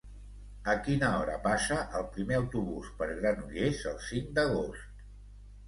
A 0.71 0.73
quina 0.87 1.09
hora 1.17 1.35
passa 1.43 1.77
el 1.99 2.07
primer 2.17 2.39
autobús 2.39 2.89
per 3.03 3.11
Granollers 3.21 3.87
el 3.95 4.03
cinc 4.09 4.35
d'agost? 4.41 5.09